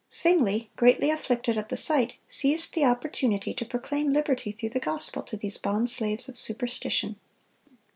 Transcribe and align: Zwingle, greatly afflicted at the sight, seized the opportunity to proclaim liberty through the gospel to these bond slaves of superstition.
Zwingle, 0.11 0.65
greatly 0.77 1.11
afflicted 1.11 1.59
at 1.59 1.69
the 1.69 1.77
sight, 1.77 2.17
seized 2.27 2.73
the 2.73 2.83
opportunity 2.83 3.53
to 3.53 3.63
proclaim 3.65 4.11
liberty 4.11 4.51
through 4.51 4.69
the 4.69 4.79
gospel 4.79 5.21
to 5.21 5.37
these 5.37 5.57
bond 5.59 5.91
slaves 5.91 6.27
of 6.27 6.35
superstition. 6.39 7.17